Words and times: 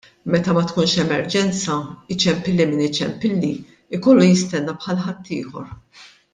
Meta 0.33 0.53
ma 0.57 0.61
tkunx 0.69 0.95
emerġenza, 1.03 1.75
iċempilli 2.15 2.67
min 2.71 2.83
iċempilli, 2.87 3.53
ikollu 3.99 4.27
jistenna 4.31 4.79
bħal 4.81 5.03
ħaddieħor. 5.07 5.71